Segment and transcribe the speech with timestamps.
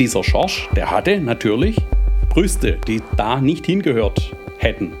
[0.00, 1.76] dieser Schorsch, der hatte natürlich
[2.30, 4.92] Brüste, die da nicht hingehört hätten.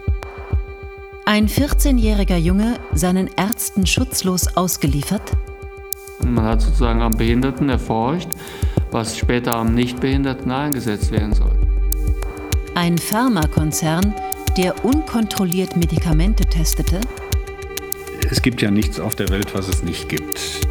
[1.24, 5.22] Ein 14-jähriger Junge seinen Ärzten schutzlos ausgeliefert?
[6.24, 8.28] Man hat sozusagen am Behinderten erforscht,
[8.90, 11.52] was später am Nichtbehinderten eingesetzt werden soll.
[12.74, 14.14] Ein Pharmakonzern,
[14.58, 17.00] der unkontrolliert Medikamente testete?
[18.30, 20.66] Es gibt ja nichts auf der Welt, was es nicht gibt.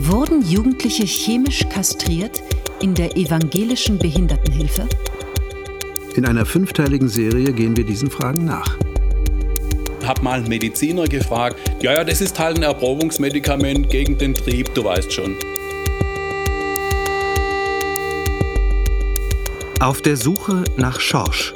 [0.00, 2.42] Wurden Jugendliche chemisch kastriert
[2.84, 4.86] in der evangelischen Behindertenhilfe?
[6.16, 8.76] In einer fünfteiligen Serie gehen wir diesen Fragen nach.
[10.04, 14.74] Hab mal einen Mediziner gefragt, ja, ja, das ist halt ein Erprobungsmedikament gegen den Trieb,
[14.74, 15.34] du weißt schon.
[19.80, 21.54] Auf der Suche nach Schorsch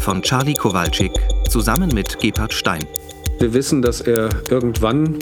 [0.00, 1.12] von Charlie Kowalczyk
[1.50, 2.86] zusammen mit Gebhard Stein.
[3.38, 5.18] Wir wissen, dass er irgendwann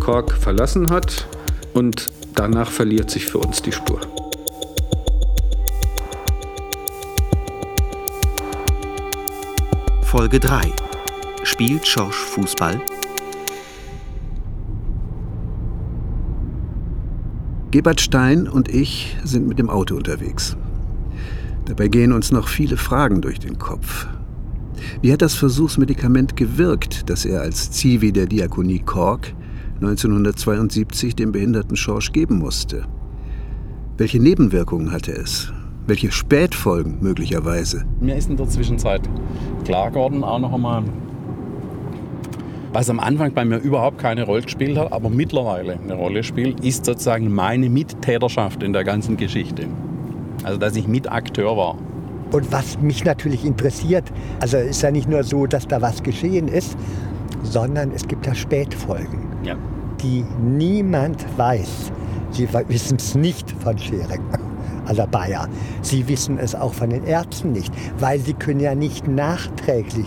[0.00, 1.28] Kork verlassen hat
[1.74, 4.00] und danach verliert sich für uns die Spur.
[10.18, 10.72] Folge 3.
[11.42, 12.80] Spielt Schorsch Fußball?
[17.70, 20.56] Gebert Stein und ich sind mit dem Auto unterwegs.
[21.66, 24.06] Dabei gehen uns noch viele Fragen durch den Kopf.
[25.02, 29.34] Wie hat das Versuchsmedikament gewirkt, das er als Zivi der Diakonie Kork
[29.82, 32.86] 1972 dem behinderten Schorsch geben musste?
[33.98, 35.52] Welche Nebenwirkungen hatte es?
[35.86, 37.84] Welche Spätfolgen möglicherweise?
[38.00, 39.02] Mir ist in der Zwischenzeit
[39.64, 40.82] klar geworden, auch noch einmal,
[42.72, 46.60] was am Anfang bei mir überhaupt keine Rolle gespielt hat, aber mittlerweile eine Rolle spielt,
[46.60, 49.66] ist sozusagen meine Mittäterschaft in der ganzen Geschichte.
[50.42, 51.76] Also, dass ich Mitakteur war.
[52.32, 54.04] Und was mich natürlich interessiert,
[54.40, 56.76] also ist ja nicht nur so, dass da was geschehen ist,
[57.44, 59.54] sondern es gibt ja Spätfolgen, Ja.
[60.02, 61.92] die niemand weiß.
[62.32, 64.20] Sie wissen es nicht von Schering,
[64.86, 65.48] also Bayer.
[65.82, 70.06] Sie wissen es auch von den Ärzten nicht, weil sie können ja nicht nachträglich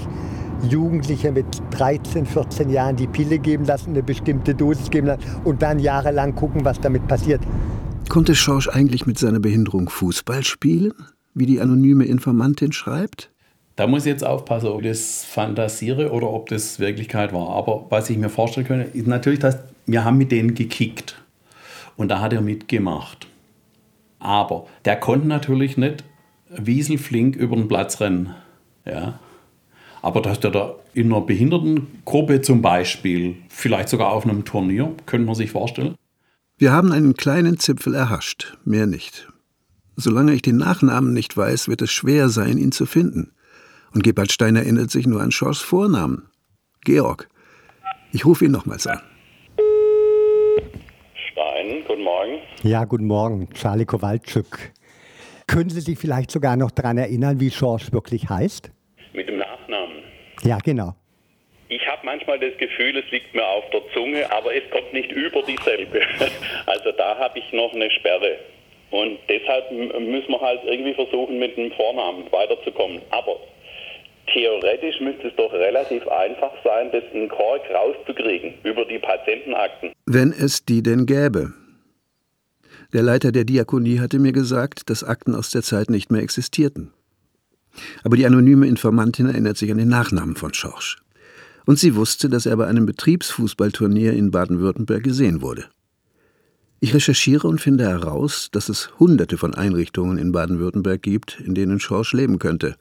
[0.67, 5.61] Jugendliche mit 13, 14 Jahren die Pille geben lassen, eine bestimmte Dosis geben lassen und
[5.61, 7.41] dann jahrelang gucken, was damit passiert.
[8.09, 10.93] Konnte Schorsch eigentlich mit seiner Behinderung Fußball spielen,
[11.33, 13.29] wie die anonyme Informantin schreibt?
[13.75, 17.49] Da muss ich jetzt aufpassen, ob ich das fantasiere oder ob das Wirklichkeit war.
[17.51, 21.21] Aber was ich mir vorstellen könnte, ist natürlich, dass wir haben mit denen gekickt.
[21.95, 23.28] Und da hat er mitgemacht.
[24.19, 26.03] Aber der konnte natürlich nicht
[26.49, 28.35] wieselflink über den Platz rennen.
[28.85, 29.19] Ja.
[30.01, 35.25] Aber dass der da in einer Behindertengruppe zum Beispiel, vielleicht sogar auf einem Turnier, könnte
[35.25, 35.95] man sich vorstellen.
[36.57, 39.31] Wir haben einen kleinen Zipfel erhascht, mehr nicht.
[39.95, 43.31] Solange ich den Nachnamen nicht weiß, wird es schwer sein, ihn zu finden.
[43.93, 46.29] Und Gebhard Stein erinnert sich nur an Schors Vornamen.
[46.85, 47.29] Georg.
[48.11, 49.01] Ich rufe ihn nochmals an.
[51.69, 52.39] Stein, guten Morgen.
[52.63, 54.73] Ja, guten Morgen, Charlie Kowalczyk.
[55.47, 58.71] Können Sie sich vielleicht sogar noch daran erinnern, wie Schorsch wirklich heißt?
[59.13, 59.97] Mit dem Nachnamen.
[60.43, 60.95] Ja, genau.
[61.67, 65.11] Ich habe manchmal das Gefühl, es liegt mir auf der Zunge, aber es kommt nicht
[65.11, 66.01] über dieselbe.
[66.65, 68.37] Also da habe ich noch eine Sperre.
[68.91, 73.01] Und deshalb müssen wir halt irgendwie versuchen, mit dem Vornamen weiterzukommen.
[73.11, 73.37] Aber
[74.33, 79.91] theoretisch müsste es doch relativ einfach sein, das in Kork rauszukriegen über die Patientenakten.
[80.05, 81.53] Wenn es die denn gäbe.
[82.91, 86.91] Der Leiter der Diakonie hatte mir gesagt, dass Akten aus der Zeit nicht mehr existierten.
[88.03, 90.97] Aber die anonyme Informantin erinnert sich an den Nachnamen von Schorsch.
[91.65, 95.65] Und sie wusste, dass er bei einem Betriebsfußballturnier in Baden-Württemberg gesehen wurde.
[96.79, 101.79] Ich recherchiere und finde heraus, dass es hunderte von Einrichtungen in Baden-Württemberg gibt, in denen
[101.79, 102.75] Schorsch leben könnte.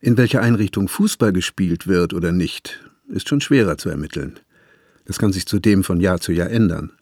[0.00, 4.38] In welcher Einrichtung Fußball gespielt wird oder nicht, ist schon schwerer zu ermitteln.
[5.04, 6.92] Das kann sich zudem von Jahr zu Jahr ändern.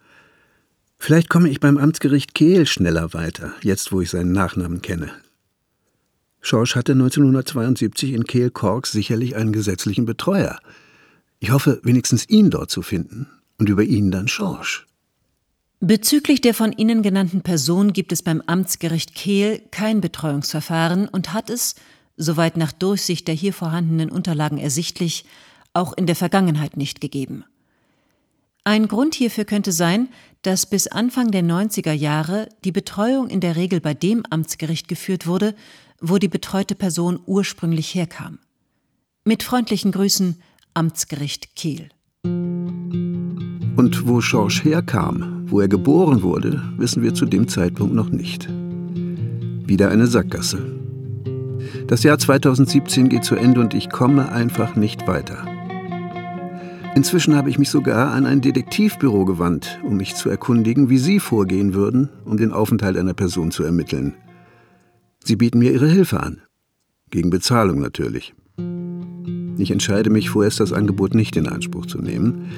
[1.04, 5.10] Vielleicht komme ich beim Amtsgericht Kehl schneller weiter, jetzt wo ich seinen Nachnamen kenne.
[6.40, 10.60] Schorsch hatte 1972 in Kehl-Kork sicherlich einen gesetzlichen Betreuer.
[11.40, 13.26] Ich hoffe, wenigstens ihn dort zu finden
[13.58, 14.86] und über ihn dann Schorsch.
[15.80, 21.50] Bezüglich der von Ihnen genannten Person gibt es beim Amtsgericht Kehl kein Betreuungsverfahren und hat
[21.50, 21.74] es,
[22.16, 25.24] soweit nach Durchsicht der hier vorhandenen Unterlagen ersichtlich,
[25.72, 27.44] auch in der Vergangenheit nicht gegeben.
[28.64, 30.08] Ein Grund hierfür könnte sein,
[30.42, 35.26] dass bis Anfang der 90er Jahre die Betreuung in der Regel bei dem Amtsgericht geführt
[35.26, 35.54] wurde,
[36.00, 38.38] wo die betreute Person ursprünglich herkam.
[39.24, 40.36] Mit freundlichen Grüßen,
[40.74, 41.88] Amtsgericht Kehl.
[42.24, 48.48] Und wo Schorsch herkam, wo er geboren wurde, wissen wir zu dem Zeitpunkt noch nicht.
[49.66, 50.80] Wieder eine Sackgasse.
[51.88, 55.51] Das Jahr 2017 geht zu Ende und ich komme einfach nicht weiter.
[56.94, 61.20] Inzwischen habe ich mich sogar an ein Detektivbüro gewandt, um mich zu erkundigen, wie Sie
[61.20, 64.14] vorgehen würden, um den Aufenthalt einer Person zu ermitteln.
[65.24, 66.42] Sie bieten mir ihre Hilfe an.
[67.10, 68.34] Gegen Bezahlung natürlich.
[69.56, 72.50] Ich entscheide mich vorerst, das Angebot nicht in Anspruch zu nehmen.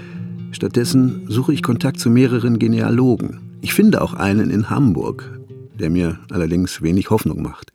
[0.50, 3.58] Stattdessen suche ich Kontakt zu mehreren Genealogen.
[3.60, 5.38] Ich finde auch einen in Hamburg,
[5.78, 7.72] der mir allerdings wenig Hoffnung macht.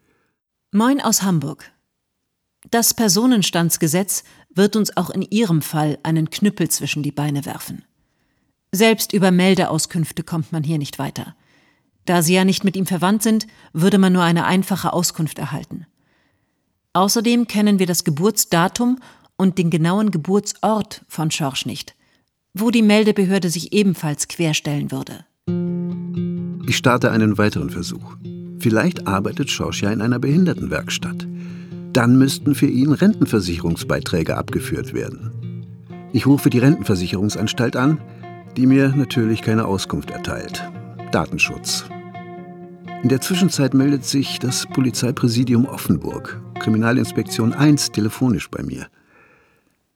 [0.74, 1.72] Moin aus Hamburg.
[2.72, 4.24] Das Personenstandsgesetz
[4.54, 7.84] wird uns auch in Ihrem Fall einen Knüppel zwischen die Beine werfen.
[8.72, 11.36] Selbst über Meldeauskünfte kommt man hier nicht weiter.
[12.06, 15.86] Da Sie ja nicht mit ihm verwandt sind, würde man nur eine einfache Auskunft erhalten.
[16.94, 19.00] Außerdem kennen wir das Geburtsdatum
[19.38, 21.96] und den genauen Geburtsort von Schorsch nicht,
[22.54, 25.26] wo die Meldebehörde sich ebenfalls querstellen würde.
[26.68, 28.18] Ich starte einen weiteren Versuch.
[28.60, 31.26] Vielleicht arbeitet Schorsch ja in einer Behindertenwerkstatt.
[31.94, 35.32] Dann müssten für ihn Rentenversicherungsbeiträge abgeführt werden.
[36.14, 38.00] Ich rufe die Rentenversicherungsanstalt an,
[38.58, 40.64] die mir natürlich keine Auskunft erteilt.
[41.12, 41.86] Datenschutz.
[43.04, 48.88] In der Zwischenzeit meldet sich das Polizeipräsidium Offenburg, Kriminalinspektion 1, telefonisch bei mir.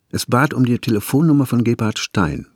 [0.09, 2.47] Es bat um die Telefonnummer von Gebhard Stein.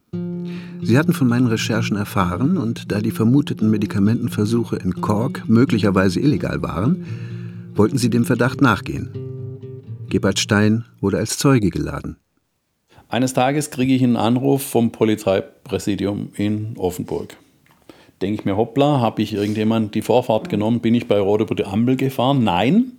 [0.81, 6.61] Sie hatten von meinen Recherchen erfahren und da die vermuteten Medikamentenversuche in Kork möglicherweise illegal
[6.61, 7.03] waren,
[7.75, 9.26] wollten sie dem Verdacht nachgehen.
[10.09, 12.17] Gebhard Stein wurde als Zeuge geladen.
[13.09, 17.37] Eines Tages kriege ich einen Anruf vom Polizeipräsidium in Offenburg.
[18.21, 20.81] Denke ich mir, hoppla, habe ich irgendjemand die Vorfahrt genommen?
[20.81, 22.43] Bin ich bei Rot über die Ampel gefahren?
[22.43, 22.93] Nein.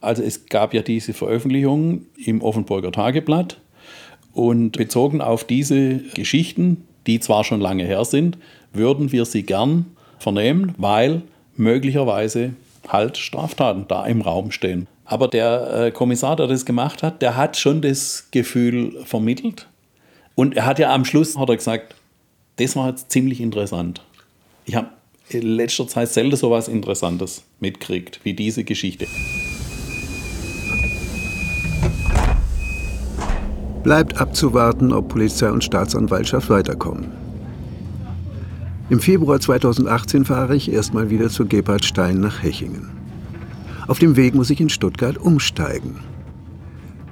[0.00, 3.60] Also es gab ja diese Veröffentlichung im Offenburger Tageblatt
[4.32, 8.36] und bezogen auf diese Geschichten, die zwar schon lange her sind,
[8.72, 9.86] würden wir sie gern
[10.18, 11.22] vernehmen, weil
[11.56, 12.54] möglicherweise
[12.88, 14.88] halt Straftaten da im Raum stehen.
[15.04, 19.68] Aber der äh, Kommissar, der das gemacht hat, der hat schon das Gefühl vermittelt.
[20.34, 21.94] Und er hat ja am Schluss hat er gesagt,
[22.56, 24.00] das war jetzt ziemlich interessant.
[24.64, 24.88] Ich habe
[25.28, 29.06] in letzter Zeit selten so etwas Interessantes mitgekriegt wie diese Geschichte.
[33.82, 37.10] Bleibt abzuwarten, ob Polizei und Staatsanwaltschaft weiterkommen.
[38.90, 43.01] Im Februar 2018 fahre ich erstmal wieder zu Gebhard Stein nach Hechingen.
[43.92, 46.00] Auf dem Weg muss ich in Stuttgart umsteigen.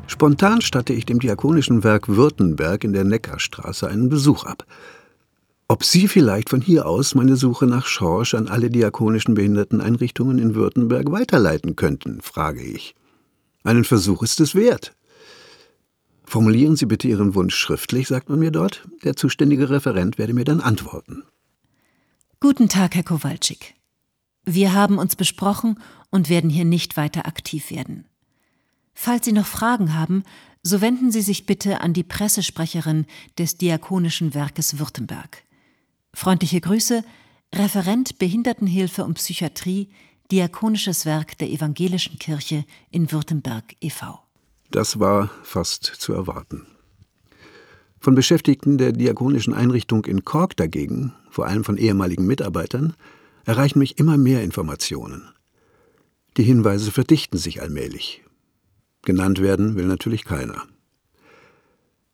[0.07, 4.65] Spontan statte ich dem Diakonischen Werk Württemberg in der Neckarstraße einen Besuch ab.
[5.69, 10.55] Ob Sie vielleicht von hier aus meine Suche nach Schorsch an alle diakonischen Behinderteneinrichtungen in
[10.55, 12.95] Württemberg weiterleiten könnten, frage ich.
[13.63, 14.95] Einen Versuch ist es wert.
[16.25, 18.89] Formulieren Sie bitte Ihren Wunsch schriftlich, sagt man mir dort.
[19.05, 21.25] Der zuständige Referent werde mir dann antworten.
[22.41, 23.75] Guten Tag, Herr Kowalczyk.
[24.55, 25.79] Wir haben uns besprochen
[26.11, 28.07] und werden hier nicht weiter aktiv werden.
[28.95, 30.25] Falls Sie noch Fragen haben,
[30.65, 33.07] so wenden Sie sich bitte an die Pressesprecherin
[33.39, 35.45] des Diakonischen Werkes Württemberg.
[36.13, 37.05] Freundliche Grüße,
[37.55, 39.89] Referent Behindertenhilfe und Psychiatrie,
[40.33, 44.19] Diakonisches Werk der Evangelischen Kirche in Württemberg e.V.
[44.73, 46.67] Das war fast zu erwarten.
[48.01, 52.95] Von Beschäftigten der diakonischen Einrichtung in Kork dagegen, vor allem von ehemaligen Mitarbeitern,
[53.51, 55.29] erreichen mich immer mehr Informationen.
[56.37, 58.23] Die Hinweise verdichten sich allmählich.
[59.03, 60.63] Genannt werden will natürlich keiner.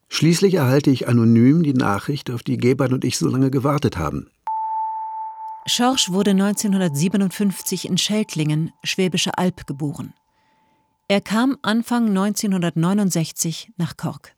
[0.08, 4.30] Schließlich erhalte ich anonym die Nachricht, auf die Gebert und ich so lange gewartet haben.
[5.66, 10.14] Schorsch wurde 1957 in Schelklingen, Schwäbische Alb, geboren.
[11.06, 14.34] Er kam Anfang 1969 nach Kork.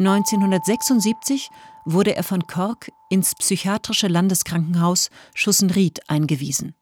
[0.00, 1.48] 1976
[1.92, 6.74] wurde er von Kork ins psychiatrische Landeskrankenhaus Schussenried eingewiesen.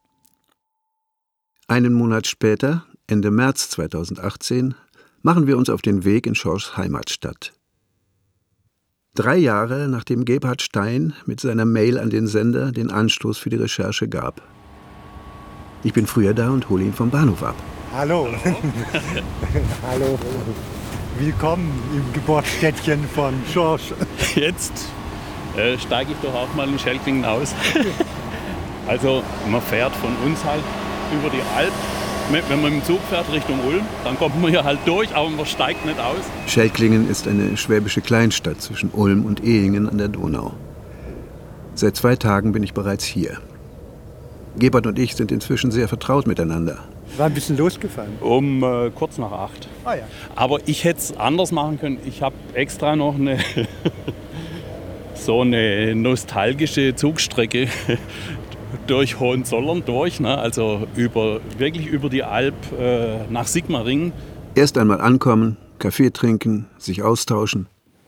[1.68, 4.74] Einen Monat später, Ende März 2018,
[5.22, 7.52] machen wir uns auf den Weg in Schorschs Heimatstadt.
[9.14, 13.56] Drei Jahre nachdem Gebhard Stein mit seiner Mail an den Sender den Anstoß für die
[13.56, 14.42] Recherche gab.
[15.82, 17.56] Ich bin früher da und hole ihn vom Bahnhof ab.
[17.92, 18.28] Hallo.
[19.82, 20.18] Hallo.
[21.18, 23.94] Willkommen im Geburtsstädtchen von Schorsch.
[24.34, 24.72] Jetzt
[25.56, 27.54] äh, steige ich doch auch mal in Schelklingen aus.
[28.86, 30.62] also man fährt von uns halt
[31.18, 31.72] über die Alp.
[32.30, 35.46] Wenn man im Zug fährt Richtung Ulm, dann kommt man hier halt durch, aber man
[35.46, 36.20] steigt nicht aus.
[36.48, 40.52] Schelklingen ist eine schwäbische Kleinstadt zwischen Ulm und Ehingen an der Donau.
[41.74, 43.38] Seit zwei Tagen bin ich bereits hier.
[44.58, 46.78] Gebert und ich sind inzwischen sehr vertraut miteinander.
[47.16, 48.12] War ein bisschen losgefahren.
[48.20, 49.68] Um äh, kurz nach acht.
[49.84, 50.02] Ah, ja.
[50.34, 51.98] Aber ich hätte es anders machen können.
[52.04, 53.38] Ich habe extra noch eine
[55.14, 57.68] so eine nostalgische Zugstrecke
[58.86, 60.38] durch Hohenzollern durch, ne?
[60.38, 64.12] also über, wirklich über die Alp äh, nach Sigmaringen.
[64.54, 67.66] Erst einmal ankommen, Kaffee trinken, sich austauschen.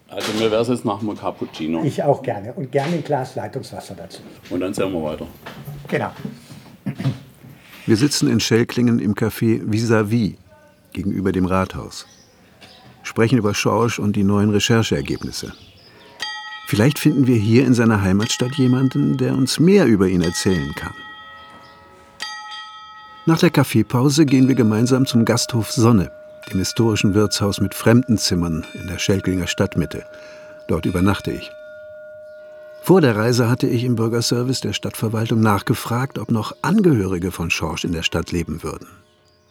[0.08, 1.84] Also mir wäre es jetzt nach einem Cappuccino.
[1.84, 2.54] Ich auch gerne.
[2.54, 4.20] Und gerne ein Glas Leitungswasser dazu.
[4.48, 5.26] Und dann sehen wir weiter.
[5.86, 6.10] Genau.
[7.88, 10.36] Wir sitzen in Schelklingen im Café Vis-à-vis
[10.92, 12.04] gegenüber dem Rathaus.
[13.02, 15.54] Sprechen über Schorsch und die neuen Rechercheergebnisse.
[16.66, 20.92] Vielleicht finden wir hier in seiner Heimatstadt jemanden, der uns mehr über ihn erzählen kann.
[23.24, 26.12] Nach der Kaffeepause gehen wir gemeinsam zum Gasthof Sonne,
[26.52, 30.04] dem historischen Wirtshaus mit Fremdenzimmern in der Schelklinger Stadtmitte.
[30.68, 31.50] Dort übernachte ich.
[32.88, 37.84] Vor der Reise hatte ich im Bürgerservice der Stadtverwaltung nachgefragt, ob noch Angehörige von Schorsch
[37.84, 38.88] in der Stadt leben würden.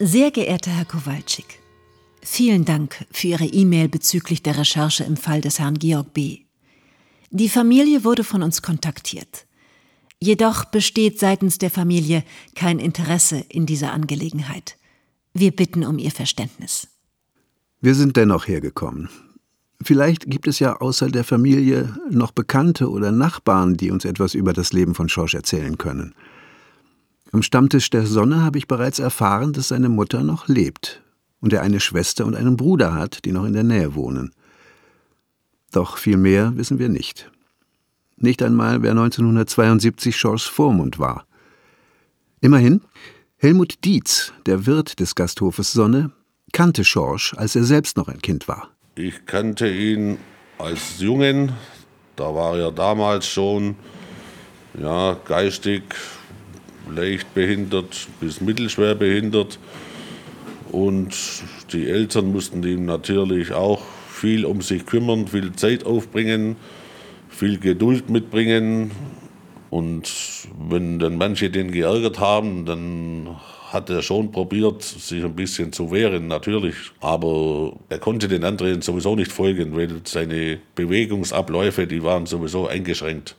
[0.00, 1.60] Sehr geehrter Herr Kowalczyk,
[2.20, 6.38] vielen Dank für Ihre E-Mail bezüglich der Recherche im Fall des Herrn Georg B.
[7.30, 9.46] Die Familie wurde von uns kontaktiert.
[10.18, 12.24] Jedoch besteht seitens der Familie
[12.56, 14.76] kein Interesse in dieser Angelegenheit.
[15.32, 16.88] Wir bitten um Ihr Verständnis.
[17.80, 19.08] Wir sind dennoch hergekommen.
[19.82, 24.52] Vielleicht gibt es ja außer der Familie noch Bekannte oder Nachbarn, die uns etwas über
[24.52, 26.14] das Leben von Schorsch erzählen können.
[27.30, 31.02] Am Stammtisch der Sonne habe ich bereits erfahren, dass seine Mutter noch lebt
[31.40, 34.32] und er eine Schwester und einen Bruder hat, die noch in der Nähe wohnen.
[35.70, 37.30] Doch viel mehr wissen wir nicht.
[38.16, 41.26] Nicht einmal, wer 1972 Schorschs Vormund war.
[42.40, 42.80] Immerhin,
[43.36, 46.10] Helmut Dietz, der Wirt des Gasthofes Sonne,
[46.52, 48.70] kannte Schorsch, als er selbst noch ein Kind war.
[49.00, 50.18] Ich kannte ihn
[50.58, 51.52] als Jungen,
[52.16, 53.76] da war er damals schon
[54.76, 55.84] ja, geistig
[56.90, 59.60] leicht behindert bis mittelschwer behindert.
[60.72, 61.14] Und
[61.72, 66.56] die Eltern mussten ihm natürlich auch viel um sich kümmern, viel Zeit aufbringen,
[67.28, 68.90] viel Geduld mitbringen.
[69.70, 70.10] Und
[70.68, 73.36] wenn dann manche den geärgert haben, dann
[73.72, 76.74] hat er schon probiert, sich ein bisschen zu wehren, natürlich.
[77.00, 83.36] Aber er konnte den anderen sowieso nicht folgen, weil seine Bewegungsabläufe, die waren sowieso eingeschränkt.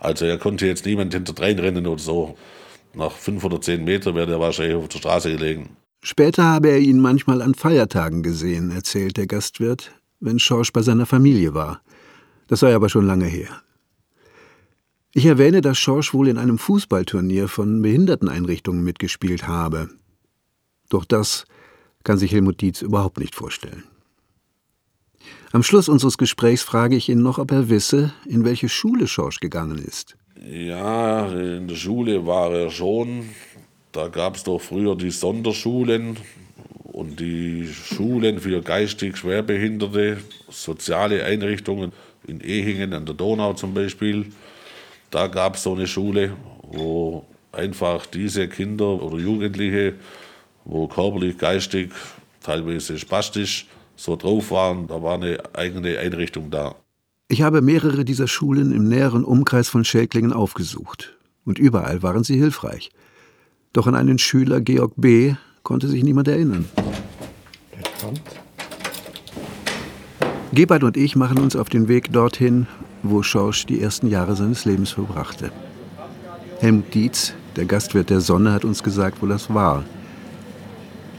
[0.00, 2.36] Also er konnte jetzt niemand hinterdrein rennen oder so.
[2.94, 5.76] Nach fünf oder zehn Metern wäre er wahrscheinlich auf der Straße gelegen.
[6.02, 11.06] Später habe er ihn manchmal an Feiertagen gesehen, erzählt der Gastwirt, wenn Schorsch bei seiner
[11.06, 11.82] Familie war.
[12.46, 13.62] Das sei aber schon lange her.
[15.18, 19.88] Ich erwähne, dass Schorsch wohl in einem Fußballturnier von Behinderteneinrichtungen mitgespielt habe.
[20.90, 21.44] Doch das
[22.04, 23.82] kann sich Helmut Dietz überhaupt nicht vorstellen.
[25.50, 29.40] Am Schluss unseres Gesprächs frage ich ihn noch, ob er wisse, in welche Schule Schorsch
[29.40, 30.16] gegangen ist.
[30.48, 33.28] Ja, in der Schule war er schon.
[33.90, 36.16] Da gab es doch früher die Sonderschulen
[36.84, 41.90] und die Schulen für geistig Schwerbehinderte, soziale Einrichtungen
[42.28, 44.26] in Ehingen an der Donau zum Beispiel.
[45.10, 49.94] Da gab es so eine Schule, wo einfach diese Kinder oder Jugendliche,
[50.64, 51.92] wo körperlich, geistig,
[52.42, 56.74] teilweise spastisch so drauf waren, da war eine eigene Einrichtung da.
[57.28, 61.16] Ich habe mehrere dieser Schulen im näheren Umkreis von Schelklingen aufgesucht.
[61.44, 62.90] Und überall waren sie hilfreich.
[63.72, 66.66] Doch an einen Schüler, Georg B., konnte sich niemand erinnern.
[70.52, 72.66] Gebert und ich machen uns auf den Weg dorthin,
[73.02, 75.50] wo Schorsch die ersten Jahre seines Lebens verbrachte.
[76.60, 79.84] Helmut Dietz, der Gastwirt der Sonne, hat uns gesagt, wo das war.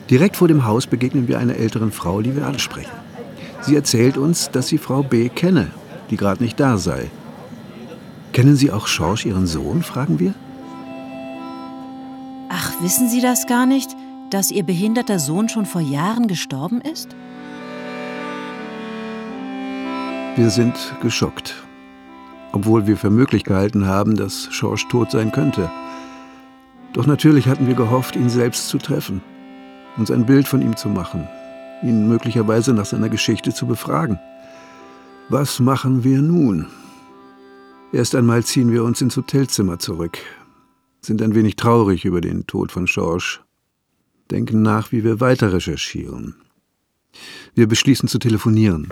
[0.09, 2.91] Direkt vor dem Haus begegnen wir einer älteren Frau, die wir ansprechen.
[3.61, 5.29] Sie erzählt uns, dass sie Frau B.
[5.29, 5.71] kenne,
[6.09, 7.09] die gerade nicht da sei.
[8.33, 9.81] Kennen Sie auch Schorsch, Ihren Sohn?
[9.83, 10.33] fragen wir.
[12.49, 13.89] Ach, wissen Sie das gar nicht,
[14.29, 17.09] dass Ihr behinderter Sohn schon vor Jahren gestorben ist?
[20.35, 21.68] Wir sind geschockt
[22.51, 25.69] obwohl wir für möglich gehalten haben, dass Schorsch tot sein könnte.
[26.93, 29.21] Doch natürlich hatten wir gehofft, ihn selbst zu treffen,
[29.97, 31.27] uns ein Bild von ihm zu machen,
[31.83, 34.19] ihn möglicherweise nach seiner Geschichte zu befragen.
[35.29, 36.67] Was machen wir nun?
[37.91, 40.17] Erst einmal ziehen wir uns ins Hotelzimmer zurück,
[41.01, 43.41] sind ein wenig traurig über den Tod von Schorsch,
[44.31, 46.35] denken nach, wie wir weiter recherchieren.
[47.55, 48.89] Wir beschließen zu telefonieren.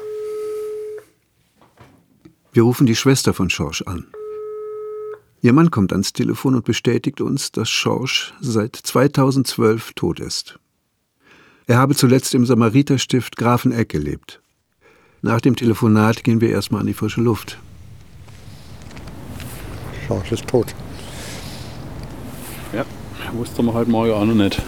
[2.57, 4.07] Wir rufen die Schwester von Schorsch an.
[5.43, 10.57] Ihr Mann kommt ans Telefon und bestätigt uns, dass Schorsch seit 2012 tot ist.
[11.67, 14.41] Er habe zuletzt im Samariterstift Grafeneck gelebt.
[15.21, 17.59] Nach dem Telefonat gehen wir erstmal an die frische Luft.
[20.07, 20.73] Schorsch ist tot.
[22.73, 22.87] Ja,
[23.33, 24.59] wussten wir heute Morgen auch noch nicht.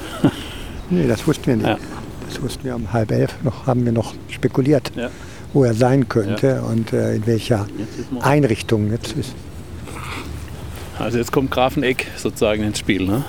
[0.92, 1.66] nee, das wussten wir nicht.
[1.66, 1.80] Ja.
[2.28, 4.92] Das wussten wir um halb elf noch, haben wir noch spekuliert.
[4.96, 5.10] Ja
[5.54, 6.62] wo er sein könnte ja.
[6.62, 7.68] und äh, in welcher
[8.22, 9.34] Einrichtung jetzt ist.
[10.98, 13.24] Also jetzt kommt Grafeneck sozusagen ins Spiel, ne?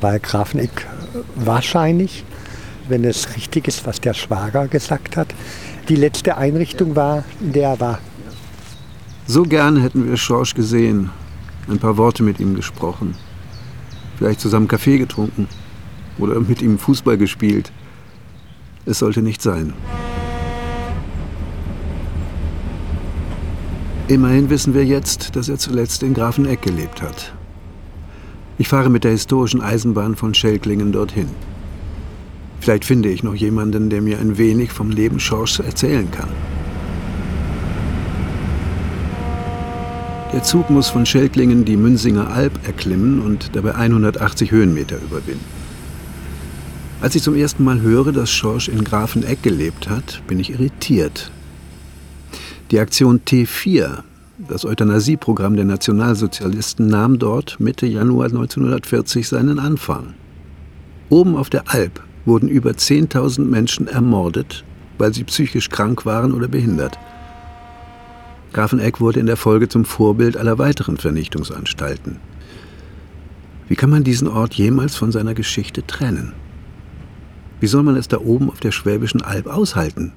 [0.00, 0.86] Bei Grafeneck
[1.36, 2.24] wahrscheinlich,
[2.88, 5.28] wenn es richtig ist, was der Schwager gesagt hat,
[5.88, 7.98] die letzte Einrichtung war, in der er war.
[9.26, 11.10] So gern hätten wir Schorsch gesehen,
[11.68, 13.14] ein paar Worte mit ihm gesprochen.
[14.18, 15.48] Vielleicht zusammen Kaffee getrunken
[16.18, 17.72] oder mit ihm Fußball gespielt.
[18.86, 19.72] Es sollte nicht sein.
[24.06, 27.32] Immerhin wissen wir jetzt, dass er zuletzt in Grafeneck gelebt hat.
[28.58, 31.30] Ich fahre mit der historischen Eisenbahn von Schelklingen dorthin.
[32.60, 36.28] Vielleicht finde ich noch jemanden, der mir ein wenig vom Leben Schorschs erzählen kann.
[40.34, 45.44] Der Zug muss von Schelklingen die Münsinger Alb erklimmen und dabei 180 Höhenmeter überwinden.
[47.00, 51.30] Als ich zum ersten Mal höre, dass Schorsch in Grafeneck gelebt hat, bin ich irritiert.
[52.70, 54.04] Die Aktion T4,
[54.48, 60.14] das Euthanasieprogramm der Nationalsozialisten, nahm dort Mitte Januar 1940 seinen Anfang.
[61.10, 64.64] Oben auf der Alp wurden über 10.000 Menschen ermordet,
[64.96, 66.98] weil sie psychisch krank waren oder behindert.
[68.54, 72.16] Grafeneck wurde in der Folge zum Vorbild aller weiteren Vernichtungsanstalten.
[73.68, 76.32] Wie kann man diesen Ort jemals von seiner Geschichte trennen?
[77.60, 80.12] Wie soll man es da oben auf der Schwäbischen Alb aushalten?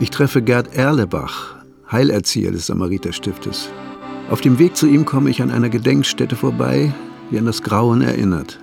[0.00, 1.56] Ich treffe Gerd Erlebach,
[1.90, 3.68] Heilerzieher des Samariterstiftes.
[4.30, 6.94] Auf dem Weg zu ihm komme ich an einer Gedenkstätte vorbei,
[7.32, 8.60] die an das Grauen erinnert.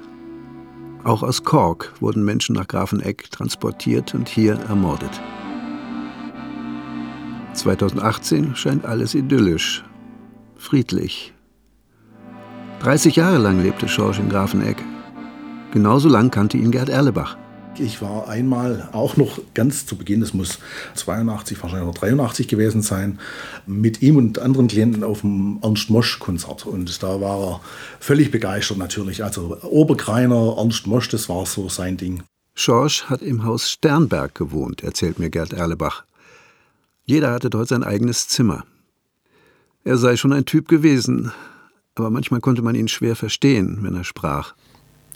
[1.03, 5.11] Auch aus Kork wurden Menschen nach Grafeneck transportiert und hier ermordet.
[7.53, 9.83] 2018 scheint alles idyllisch,
[10.55, 11.33] friedlich.
[12.79, 14.77] 30 Jahre lang lebte Schorsch in Grafeneck.
[15.71, 17.37] Genauso lang kannte ihn Gerd Erlebach.
[17.77, 20.59] Ich war einmal auch noch ganz zu Beginn, das muss
[20.95, 23.19] 82, wahrscheinlich oder 83 gewesen sein,
[23.65, 26.65] mit ihm und anderen Klienten auf dem Ernst Mosch-Konzert.
[26.65, 27.61] Und da war er
[27.99, 29.23] völlig begeistert natürlich.
[29.23, 32.23] Also Oberkreiner, Ernst Mosch, das war so sein Ding.
[32.53, 36.05] Schorsch hat im Haus Sternberg gewohnt, erzählt mir Gerd Erlebach.
[37.03, 38.63] Jeder hatte dort sein eigenes Zimmer.
[39.83, 41.33] Er sei schon ein Typ gewesen,
[41.95, 44.55] aber manchmal konnte man ihn schwer verstehen, wenn er sprach.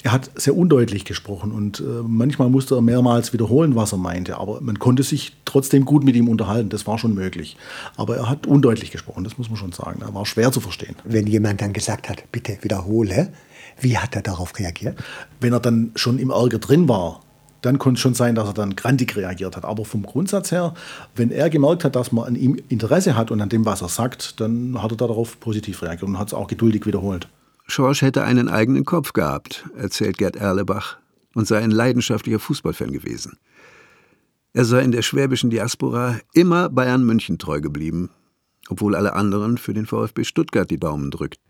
[0.04, 4.38] Er hat sehr undeutlich gesprochen und äh, manchmal musste er mehrmals wiederholen, was er meinte.
[4.38, 6.70] Aber man konnte sich trotzdem gut mit ihm unterhalten.
[6.70, 7.58] Das war schon möglich.
[7.98, 10.02] Aber er hat undeutlich gesprochen, das muss man schon sagen.
[10.02, 10.96] Er war schwer zu verstehen.
[11.04, 13.34] Wenn jemand dann gesagt hat, bitte wiederhole,
[13.82, 14.98] wie hat er darauf reagiert?
[15.42, 17.22] Wenn er dann schon im Ärger drin war,
[17.62, 19.66] dann konnte es schon sein, dass er dann grantig reagiert hat.
[19.66, 20.74] Aber vom Grundsatz her,
[21.16, 23.90] wenn er gemerkt hat, dass man an ihm Interesse hat und an dem, was er
[23.90, 27.28] sagt, dann hat er darauf positiv reagiert und hat es auch geduldig wiederholt.
[27.70, 30.98] Schorsch hätte einen eigenen Kopf gehabt, erzählt Gerd Erlebach,
[31.36, 33.38] und sei ein leidenschaftlicher Fußballfan gewesen.
[34.54, 38.10] Er sei in der schwäbischen Diaspora immer Bayern München treu geblieben,
[38.70, 41.44] obwohl alle anderen für den VfB Stuttgart die Daumen drückten.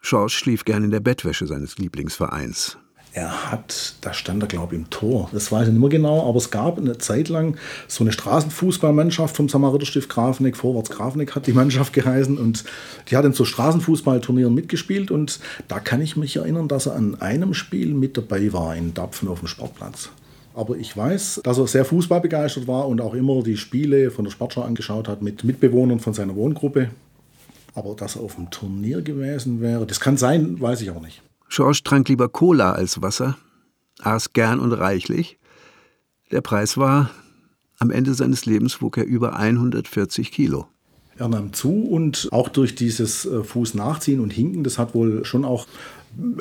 [0.00, 2.78] Schorsch schlief gern in der Bettwäsche seines Lieblingsvereins.
[3.14, 6.26] Er hat, da stand er glaube ich im Tor, das weiß ich nicht mehr genau,
[6.26, 11.46] aber es gab eine Zeit lang so eine Straßenfußballmannschaft vom Samariterstift Grafeneck, Vorwärts Grafeneck hat
[11.46, 12.64] die Mannschaft geheißen und
[13.10, 17.20] die hat in so Straßenfußballturnieren mitgespielt und da kann ich mich erinnern, dass er an
[17.20, 20.08] einem Spiel mit dabei war in Dapfen auf dem Sportplatz.
[20.54, 24.32] Aber ich weiß, dass er sehr fußballbegeistert war und auch immer die Spiele von der
[24.32, 26.90] Sportschau angeschaut hat mit Mitbewohnern von seiner Wohngruppe.
[27.74, 31.22] Aber dass er auf dem Turnier gewesen wäre, das kann sein, weiß ich auch nicht.
[31.54, 33.36] Schorsch trank lieber Cola als Wasser,
[34.00, 35.36] aß gern und reichlich.
[36.30, 37.10] Der Preis war,
[37.78, 40.66] am Ende seines Lebens wog er über 140 Kilo.
[41.18, 45.26] Er nahm zu und auch durch dieses äh, Fuß nachziehen und hinken, das hat wohl
[45.26, 45.66] schon auch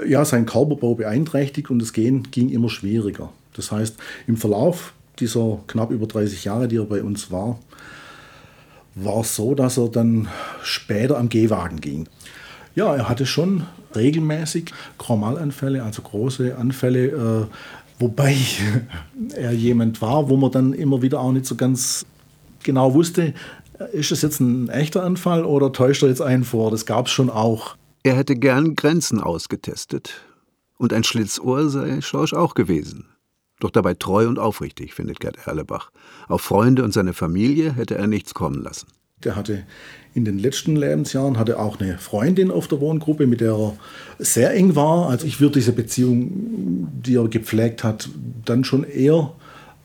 [0.08, 3.34] ja, seinen Körperbau beeinträchtigt und das Gehen ging immer schwieriger.
[3.52, 3.98] Das heißt,
[4.28, 7.60] im Verlauf dieser knapp über 30 Jahre, die er bei uns war,
[8.96, 10.30] war es so, dass er dann
[10.64, 12.08] später am Gehwagen ging.
[12.76, 17.46] Ja, er hatte schon regelmäßig Chromalanfälle, also große Anfälle, äh,
[18.00, 18.36] wobei
[19.36, 22.06] er jemand war, wo man dann immer wieder auch nicht so ganz
[22.64, 23.34] genau wusste,
[23.92, 26.72] ist das jetzt ein echter Anfall oder täuscht er jetzt einen vor?
[26.72, 27.76] Das gab es schon auch.
[28.04, 30.22] Er hätte gern Grenzen ausgetestet.
[30.78, 33.06] Und ein Schlitzohr sei Schorsch auch gewesen.
[33.60, 35.92] Doch dabei treu und aufrichtig, findet Gerd Erlebach.
[36.28, 38.88] Auf Freunde und seine Familie hätte er nichts kommen lassen.
[39.24, 39.64] Der hatte
[40.14, 43.74] in den letzten Lebensjahren hatte auch eine Freundin auf der Wohngruppe, mit der er
[44.20, 45.10] sehr eng war.
[45.10, 48.10] Also ich würde diese Beziehung, die er gepflegt hat,
[48.44, 49.32] dann schon eher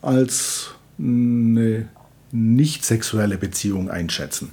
[0.01, 1.87] als eine
[2.31, 4.49] nicht sexuelle Beziehung einschätzen.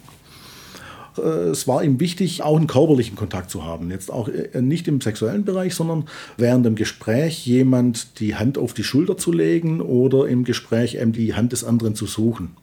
[1.18, 1.20] Äh,
[1.50, 3.90] es war ihm wichtig, auch einen körperlichen Kontakt zu haben.
[3.90, 6.04] Jetzt auch äh, nicht im sexuellen Bereich, sondern
[6.36, 11.12] während dem Gespräch jemand die Hand auf die Schulter zu legen oder im Gespräch eben
[11.12, 12.56] die Hand des anderen zu suchen.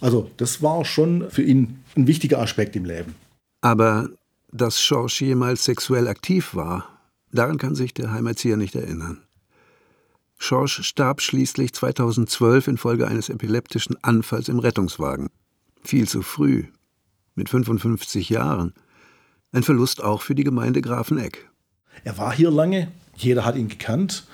[0.00, 3.14] Also das war schon für ihn ein wichtiger Aspekt im Leben.
[3.60, 4.08] Aber
[4.52, 6.88] dass Schorsch jemals sexuell aktiv war,
[7.32, 9.22] daran kann sich der Heimerzieher nicht erinnern.
[10.38, 15.28] Schorsch starb schließlich 2012 infolge eines epileptischen Anfalls im Rettungswagen.
[15.82, 16.64] Viel zu früh.
[17.36, 18.74] mit 55 Jahren.
[19.52, 21.48] Ein Verlust auch für die Gemeinde Grafeneck.
[22.04, 24.26] Er war hier lange, jeder hat ihn gekannt.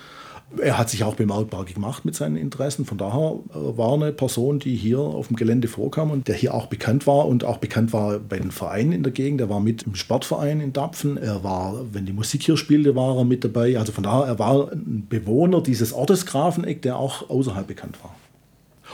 [0.58, 2.84] Er hat sich auch bemerkbar gemacht mit seinen Interessen.
[2.84, 6.54] Von daher äh, war eine Person, die hier auf dem Gelände vorkam und der hier
[6.54, 9.40] auch bekannt war und auch bekannt war bei den Vereinen in der Gegend.
[9.40, 11.16] Er war mit im Sportverein in Dapfen.
[11.16, 13.76] Er war, wenn die Musik hier spielte, war er mit dabei.
[13.76, 18.14] Also von daher, er war ein Bewohner dieses Ortes Grafeneck, der auch außerhalb bekannt war.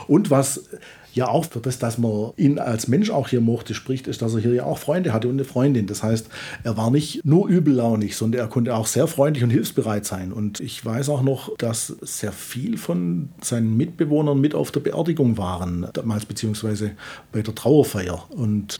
[0.07, 0.69] Und was
[1.13, 4.33] ja auch für das, dass man ihn als Mensch auch hier mochte, spricht, ist, dass
[4.33, 5.87] er hier ja auch Freunde hatte und eine Freundin.
[5.87, 6.27] Das heißt,
[6.63, 10.33] er war nicht nur übellaunig, sondern er konnte auch sehr freundlich und hilfsbereit sein.
[10.33, 15.37] Und ich weiß auch noch, dass sehr viel von seinen Mitbewohnern mit auf der Beerdigung
[15.37, 16.91] waren, damals beziehungsweise
[17.31, 18.23] bei der Trauerfeier.
[18.31, 18.79] Und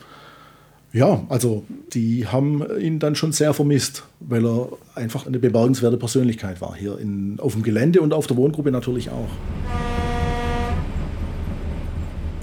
[0.91, 6.61] ja, also die haben ihn dann schon sehr vermisst, weil er einfach eine bemerkenswerte Persönlichkeit
[6.61, 9.92] war, hier in, auf dem Gelände und auf der Wohngruppe natürlich auch.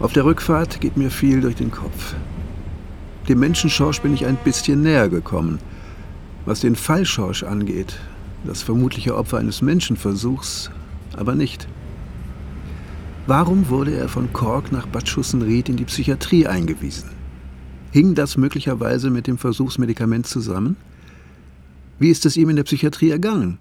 [0.00, 2.14] Auf der Rückfahrt geht mir viel durch den Kopf.
[3.28, 5.58] Dem Menschenschorsch bin ich ein bisschen näher gekommen.
[6.46, 8.00] Was den Fallschorsch angeht,
[8.44, 10.70] das vermutliche Opfer eines Menschenversuchs,
[11.18, 11.68] aber nicht.
[13.26, 17.10] Warum wurde er von Kork nach Bad Schussenried in die Psychiatrie eingewiesen?
[17.90, 20.76] Hing das möglicherweise mit dem Versuchsmedikament zusammen?
[21.98, 23.58] Wie ist es ihm in der Psychiatrie ergangen?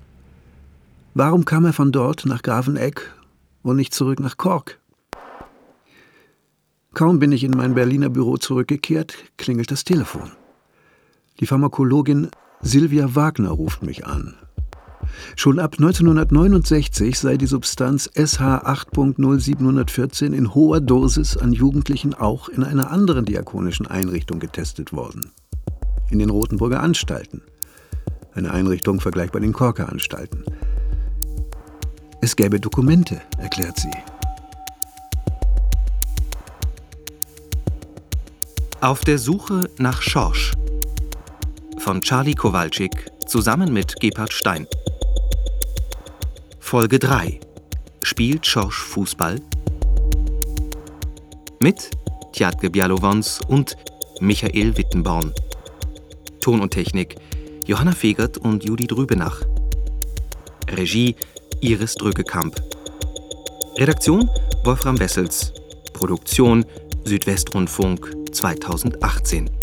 [1.14, 3.14] Warum kam er von dort nach Grafeneck
[3.62, 4.79] und nicht zurück nach Kork?
[7.00, 10.32] Kaum bin ich in mein Berliner Büro zurückgekehrt, klingelt das Telefon.
[11.40, 12.28] Die Pharmakologin
[12.60, 14.36] Silvia Wagner ruft mich an.
[15.38, 22.66] Schon ab 1969 sei die Substanz SH 8.0714 in hoher Dosis an Jugendlichen auch in
[22.66, 25.32] einer anderen diakonischen Einrichtung getestet worden.
[26.10, 27.44] In den Rotenburger Anstalten.
[28.34, 30.44] Eine Einrichtung vergleichbar den Korker Anstalten.
[32.20, 34.19] Es gäbe Dokumente, erklärt sie.
[38.82, 40.54] Auf der Suche nach Schorsch
[41.80, 44.68] von Charlie Kowalczyk zusammen mit Gebhard Stein.
[46.62, 47.42] Folge 3
[48.04, 49.42] Spielt Schorsch Fußball?
[51.60, 51.92] Mit
[52.32, 53.76] Tjatke Bialowons und
[54.22, 55.34] Michael Wittenborn.
[56.40, 57.18] Ton und Technik
[57.66, 59.42] Johanna Fegert und Judith Rübenach.
[60.72, 61.18] Regie
[61.60, 62.56] Iris Drückekamp.
[63.78, 64.30] Redaktion
[64.64, 65.52] Wolfram Wessels.
[65.92, 66.64] Produktion
[67.04, 69.59] Südwestrundfunk 2018